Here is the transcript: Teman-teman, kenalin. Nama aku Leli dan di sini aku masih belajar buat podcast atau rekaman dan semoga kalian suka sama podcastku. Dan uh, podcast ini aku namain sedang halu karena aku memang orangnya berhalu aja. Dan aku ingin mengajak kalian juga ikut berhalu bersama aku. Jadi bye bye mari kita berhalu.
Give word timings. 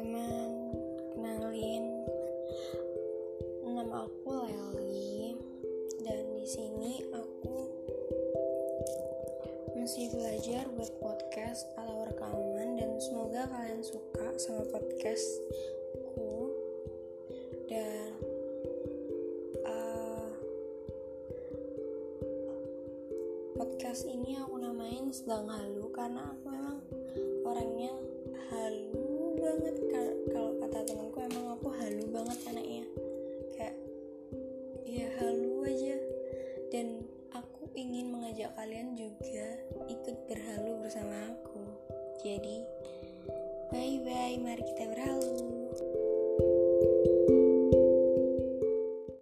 Teman-teman, 0.00 0.72
kenalin. 1.12 1.84
Nama 3.68 4.08
aku 4.08 4.32
Leli 4.48 5.36
dan 6.00 6.24
di 6.40 6.46
sini 6.48 7.04
aku 7.12 7.68
masih 9.76 10.08
belajar 10.16 10.72
buat 10.72 10.88
podcast 11.04 11.68
atau 11.76 12.08
rekaman 12.08 12.80
dan 12.80 12.96
semoga 12.96 13.44
kalian 13.52 13.84
suka 13.84 14.24
sama 14.40 14.64
podcastku. 14.72 16.48
Dan 17.68 18.16
uh, 19.68 20.32
podcast 23.52 24.08
ini 24.08 24.40
aku 24.40 24.64
namain 24.64 25.12
sedang 25.12 25.44
halu 25.44 25.92
karena 25.92 26.24
aku 26.24 26.44
memang 26.48 26.80
orangnya 27.44 27.92
berhalu 35.20 35.68
aja. 35.68 35.96
Dan 36.72 37.04
aku 37.36 37.68
ingin 37.76 38.08
mengajak 38.08 38.56
kalian 38.56 38.96
juga 38.96 39.60
ikut 39.84 40.16
berhalu 40.24 40.80
bersama 40.80 41.12
aku. 41.28 41.60
Jadi 42.24 42.64
bye 43.68 44.00
bye 44.00 44.40
mari 44.40 44.64
kita 44.64 44.88
berhalu. 44.88 45.09